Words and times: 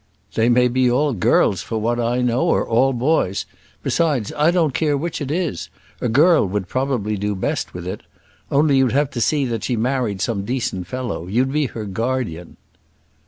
"They 0.33 0.49
may 0.49 0.67
be 0.67 0.89
all 0.89 1.13
girls 1.13 1.61
for 1.61 1.79
what 1.79 1.99
I 1.99 2.21
know, 2.21 2.41
or 2.45 2.67
all 2.67 2.91
boys; 2.91 3.45
besides, 3.83 4.33
I 4.35 4.49
don't 4.49 4.73
care 4.73 4.97
which 4.97 5.21
it 5.21 5.29
is. 5.29 5.69
A 6.01 6.09
girl 6.09 6.43
would 6.47 6.67
probably 6.67 7.17
do 7.17 7.35
best 7.35 7.75
with 7.75 7.85
it. 7.85 8.01
Only 8.49 8.77
you'd 8.79 8.93
have 8.93 9.11
to 9.11 9.21
see 9.21 9.45
that 9.45 9.63
she 9.63 9.75
married 9.75 10.19
some 10.19 10.43
decent 10.43 10.87
fellow; 10.87 11.27
you'd 11.27 11.51
be 11.51 11.67
her 11.67 11.85
guardian." 11.85 12.57